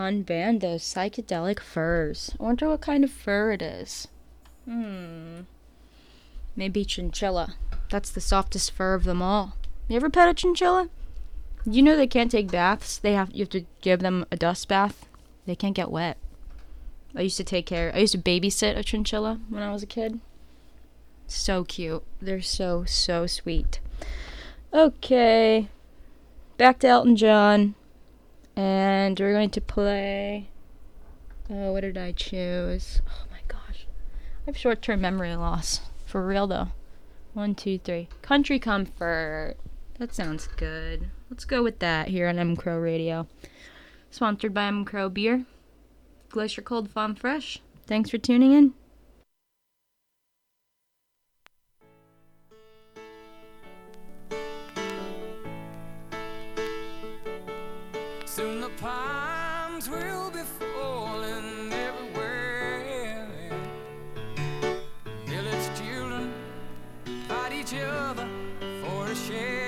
Fun 0.00 0.22
band, 0.22 0.62
those 0.62 0.82
psychedelic 0.82 1.60
furs. 1.60 2.34
I 2.40 2.44
wonder 2.44 2.70
what 2.70 2.80
kind 2.80 3.04
of 3.04 3.10
fur 3.10 3.52
it 3.52 3.60
is. 3.60 4.08
Hmm. 4.64 5.40
Maybe 6.56 6.86
chinchilla. 6.86 7.56
That's 7.90 8.08
the 8.08 8.22
softest 8.22 8.70
fur 8.72 8.94
of 8.94 9.04
them 9.04 9.20
all. 9.20 9.56
You 9.88 9.96
ever 9.96 10.08
pet 10.08 10.30
a 10.30 10.32
chinchilla? 10.32 10.88
You 11.66 11.82
know 11.82 11.96
they 11.96 12.06
can't 12.06 12.30
take 12.30 12.50
baths. 12.50 12.96
They 12.96 13.12
have 13.12 13.30
you 13.32 13.40
have 13.40 13.50
to 13.50 13.66
give 13.82 14.00
them 14.00 14.24
a 14.32 14.36
dust 14.36 14.68
bath. 14.68 15.06
They 15.44 15.54
can't 15.54 15.76
get 15.76 15.90
wet. 15.90 16.16
I 17.14 17.20
used 17.20 17.36
to 17.36 17.44
take 17.44 17.66
care. 17.66 17.92
I 17.94 17.98
used 17.98 18.14
to 18.14 18.18
babysit 18.18 18.78
a 18.78 18.82
chinchilla 18.82 19.38
when 19.50 19.62
I 19.62 19.70
was 19.70 19.82
a 19.82 19.86
kid. 19.86 20.18
So 21.26 21.62
cute. 21.62 22.04
They're 22.22 22.40
so 22.40 22.86
so 22.86 23.26
sweet. 23.26 23.80
Okay. 24.72 25.68
Back 26.56 26.78
to 26.78 26.88
Elton 26.88 27.16
John. 27.16 27.74
And 28.60 29.18
we're 29.18 29.32
going 29.32 29.48
to 29.50 29.60
play 29.62 30.50
Oh, 31.50 31.72
what 31.72 31.80
did 31.80 31.96
I 31.96 32.12
choose? 32.12 33.00
Oh 33.08 33.24
my 33.30 33.38
gosh. 33.48 33.86
I 34.42 34.50
have 34.50 34.56
short 34.56 34.82
term 34.82 35.00
memory 35.00 35.34
loss. 35.34 35.80
For 36.04 36.24
real 36.26 36.46
though. 36.46 36.68
One, 37.32 37.54
two, 37.54 37.78
three. 37.78 38.08
Country 38.20 38.58
Comfort. 38.58 39.56
That 39.98 40.14
sounds 40.14 40.46
good. 40.46 41.08
Let's 41.30 41.46
go 41.46 41.62
with 41.62 41.78
that 41.78 42.08
here 42.08 42.28
on 42.28 42.38
M 42.38 42.54
Crow 42.54 42.78
Radio. 42.78 43.26
Sponsored 44.10 44.52
by 44.52 44.66
M 44.66 44.84
Crow 44.84 45.08
Beer. 45.08 45.46
Glacier 46.28 46.60
Cold 46.60 46.90
Farm 46.90 47.14
Fresh. 47.14 47.62
Thanks 47.86 48.10
for 48.10 48.18
tuning 48.18 48.52
in. 48.52 48.74
Soon 58.40 58.62
the 58.62 58.70
palms 58.80 59.90
will 59.90 60.30
be 60.30 60.40
falling 60.58 61.70
everywhere. 61.74 63.26
Village 65.26 65.78
children 65.78 66.32
fight 67.28 67.52
each 67.52 67.74
other 67.74 68.26
for 68.82 69.08
a 69.08 69.14
share. 69.14 69.59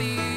Now 0.00 0.29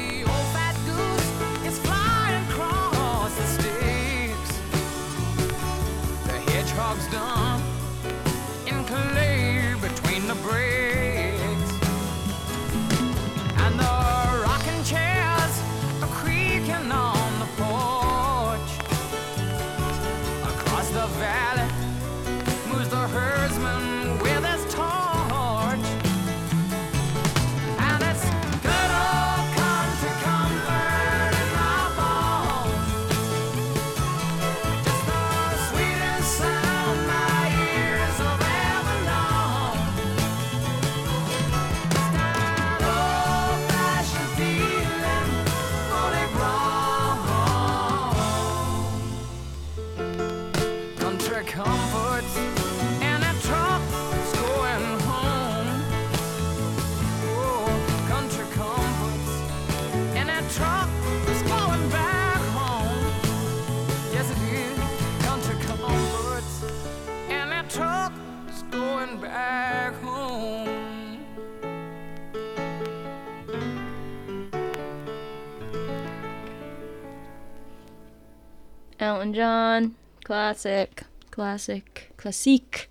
classic, 80.24 81.04
classic, 81.30 82.12
classique. 82.16 82.88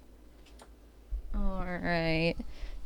All 1.35 1.65
right. 1.65 2.35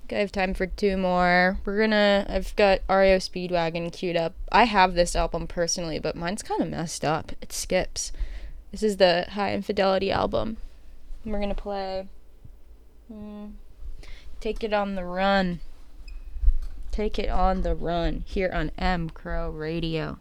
I 0.10 0.16
have 0.16 0.32
time 0.32 0.54
for 0.54 0.66
two 0.66 0.95
more. 0.95 1.60
We're 1.66 1.80
gonna. 1.82 2.26
I've 2.30 2.56
got 2.56 2.80
REO 2.89 3.18
Speedwagon 3.18 3.91
queued 3.91 4.16
up. 4.16 4.34
I 4.52 4.64
have 4.64 4.93
this 4.93 5.18
album 5.18 5.48
personally, 5.48 6.00
but 6.00 6.16
mine's 6.16 6.41
kind 6.43 6.62
of 6.62 6.70
messed 6.70 7.04
up. 7.04 7.34
It 7.41 7.52
skips. 7.52 8.14
This 8.72 8.84
is 8.84 8.98
the 8.98 9.26
Hi 9.32 9.54
Infidelity 9.54 10.10
album. 10.10 10.58
We're 11.26 11.41
gonna 11.41 11.54
play. 11.56 12.08
hmm, 13.12 13.48
Take 14.39 14.64
it 14.64 14.72
on 14.72 14.95
the 14.95 15.04
run. 15.04 15.60
Take 16.91 17.20
it 17.20 17.30
on 17.30 17.64
the 17.64 17.76
run 17.76 18.24
here 18.26 18.50
on 18.54 18.72
M 18.78 19.10
Crow 19.10 19.50
Radio. 19.50 20.20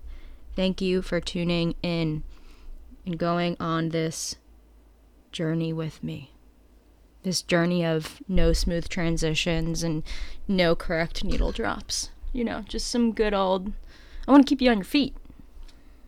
Thank 0.57 0.81
you 0.81 1.01
for 1.01 1.20
tuning 1.20 1.77
in 1.83 2.24
and 3.07 3.18
going 3.18 3.57
on 3.59 3.88
this 3.90 4.36
journey 5.32 5.72
with 5.72 6.02
me. 6.02 6.32
This 7.22 7.40
journey 7.40 7.84
of 7.84 8.20
no 8.28 8.52
smooth 8.52 8.88
transitions 8.88 9.82
and 9.82 10.02
no 10.46 10.74
correct 10.76 11.24
needle 11.24 11.52
drops. 11.52 12.11
You 12.32 12.44
know, 12.44 12.64
just 12.68 12.88
some 12.88 13.12
good 13.12 13.32
old. 13.32 13.72
I 14.26 14.32
want 14.32 14.46
to 14.46 14.48
keep 14.48 14.61
you 14.61 14.70
on 14.70 14.78
your 14.78 14.84
feet. 14.84 15.14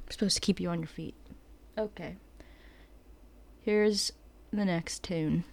I'm 0.04 0.10
supposed 0.10 0.34
to 0.36 0.40
keep 0.40 0.60
you 0.60 0.68
on 0.68 0.80
your 0.80 0.88
feet. 0.88 1.14
Okay. 1.78 2.16
Here's 3.62 4.12
the 4.52 4.64
next 4.64 5.02
tune. 5.02 5.44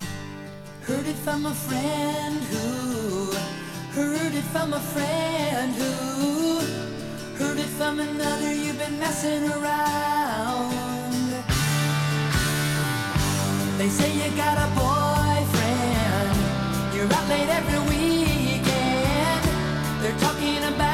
Heard 0.00 1.06
it 1.06 1.16
from 1.16 1.46
a 1.46 1.54
friend 1.54 2.42
who 2.42 2.81
heard 3.94 4.34
it 4.34 4.44
from 4.44 4.72
a 4.72 4.80
friend 4.80 5.74
who 5.74 6.60
heard 7.36 7.58
it 7.58 7.72
from 7.78 8.00
another. 8.00 8.54
You've 8.54 8.78
been 8.78 8.98
messing 8.98 9.44
around. 9.50 10.72
They 13.76 13.88
say 13.88 14.10
you 14.14 14.34
got 14.34 14.56
a 14.56 14.68
boyfriend. 14.80 16.36
You're 16.94 17.12
out 17.12 17.28
late 17.28 17.50
every 17.50 17.80
weekend. 17.90 19.44
They're 20.00 20.18
talking 20.18 20.64
about 20.72 20.91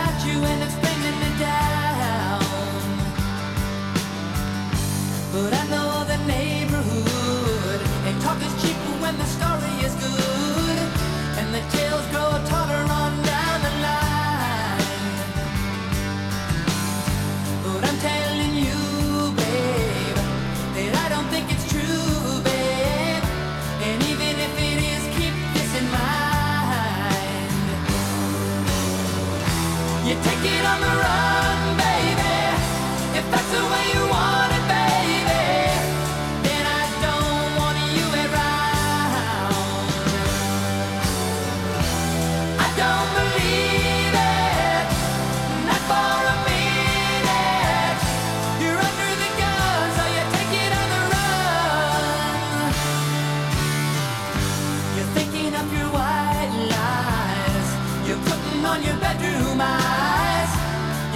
on 58.68 58.84
your 58.84 58.96
bedroom 58.98 59.60
eyes. 59.60 59.97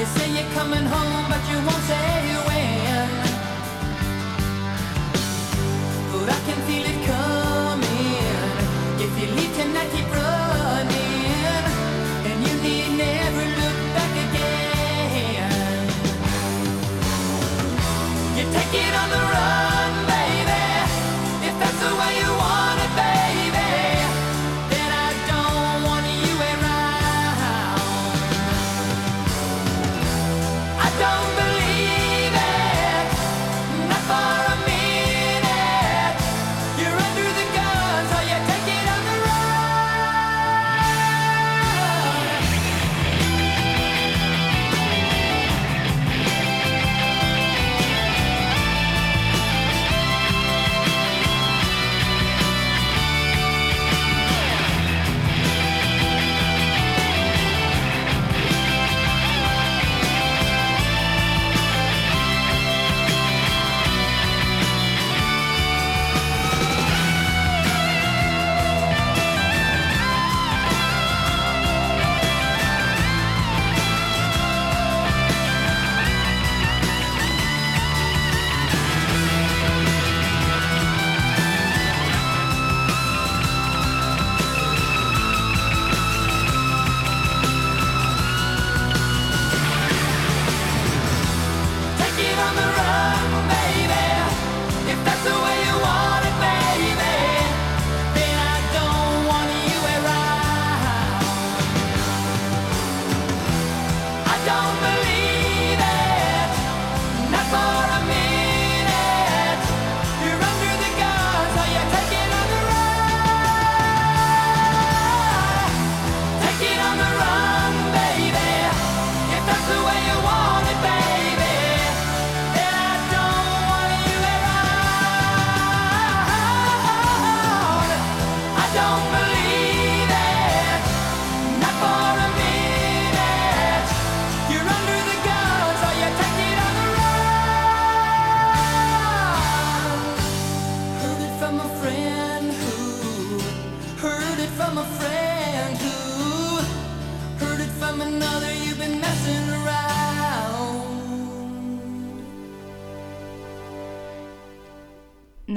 You 0.02 0.08
say 0.08 0.30
you're 0.32 0.52
coming 0.54 0.84
home, 0.84 1.26
but 1.30 1.48
you 1.48 1.58
won't 1.58 1.84
say 1.86 2.34
when. 2.48 3.08
But 6.10 6.28
I 6.28 6.40
can 6.44 6.58
feel 6.66 6.86
it 6.86 7.06
coming. 7.06 7.21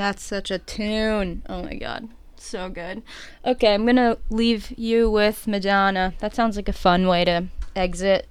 That's 0.06 0.22
such 0.22 0.52
a 0.52 0.60
tune. 0.60 1.42
Oh 1.50 1.64
my 1.64 1.74
god. 1.74 2.10
So 2.36 2.70
good. 2.70 3.02
Okay, 3.44 3.74
I'm 3.74 3.88
gonna 3.88 4.20
leave 4.30 4.72
you 4.78 5.10
with 5.10 5.48
Madonna. 5.48 6.14
That 6.20 6.36
sounds 6.36 6.56
like 6.56 6.70
a 6.70 6.74
fun 6.74 7.08
way 7.08 7.26
to 7.26 7.48
exit 7.76 8.28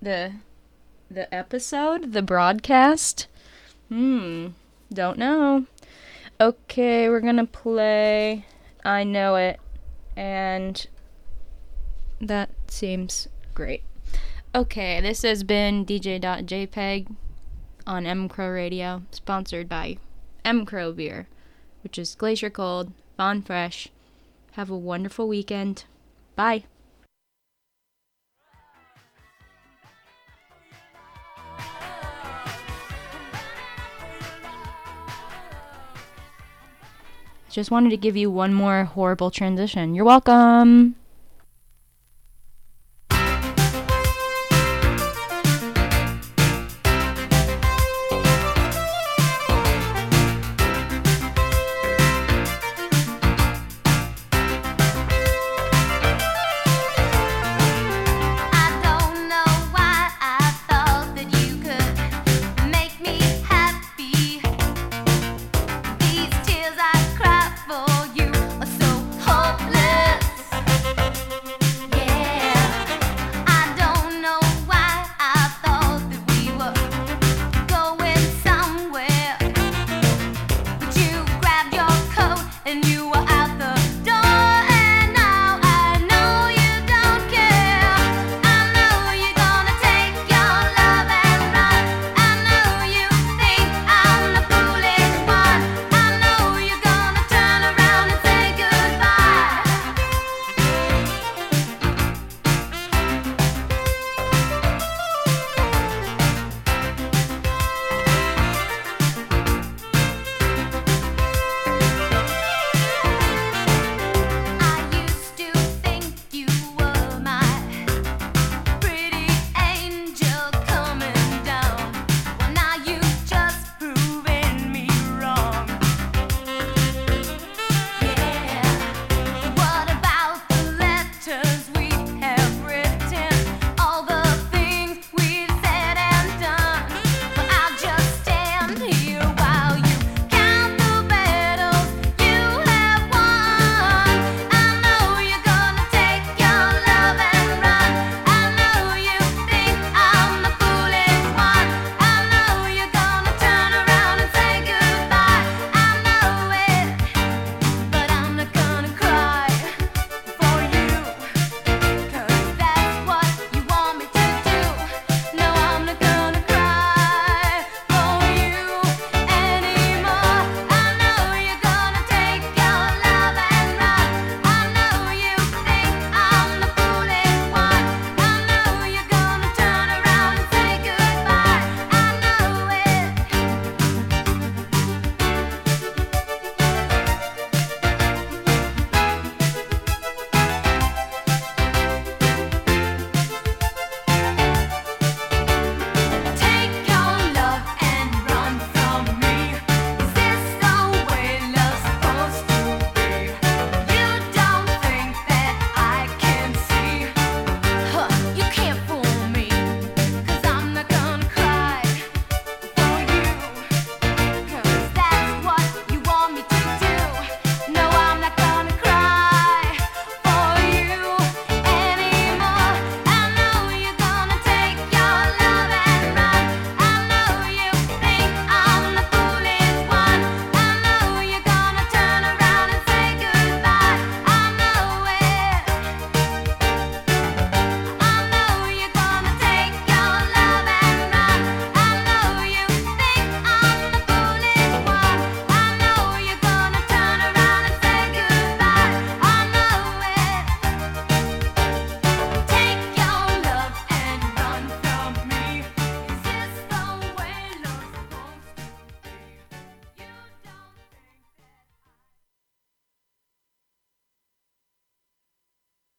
the 0.00 0.34
the 1.10 1.34
episode, 1.34 2.12
the 2.12 2.22
broadcast? 2.22 3.26
Hmm, 3.88 4.50
don't 4.92 5.18
know. 5.18 5.66
Okay, 6.40 7.08
we're 7.08 7.18
gonna 7.18 7.44
play 7.44 8.46
I 8.84 9.02
Know 9.02 9.34
It, 9.34 9.58
and 10.14 10.86
that 12.20 12.50
seems 12.68 13.26
great. 13.52 13.82
Okay, 14.54 15.00
this 15.00 15.22
has 15.22 15.42
been 15.42 15.84
DJ 15.84 16.20
Jpeg 16.20 17.12
on 17.84 18.06
M 18.06 18.28
Crow 18.28 18.48
Radio, 18.48 19.02
sponsored 19.10 19.68
by 19.68 19.98
M 20.46 20.64
Crow 20.64 20.92
Beer, 20.92 21.26
which 21.82 21.98
is 21.98 22.14
Glacier 22.14 22.50
Cold, 22.50 22.92
Von 23.16 23.42
Fresh. 23.42 23.88
Have 24.52 24.70
a 24.70 24.78
wonderful 24.78 25.26
weekend. 25.26 25.82
Bye. 26.36 26.62
Just 37.50 37.72
wanted 37.72 37.90
to 37.90 37.96
give 37.96 38.16
you 38.16 38.30
one 38.30 38.54
more 38.54 38.84
horrible 38.84 39.32
transition. 39.32 39.96
You're 39.96 40.04
welcome. 40.04 40.94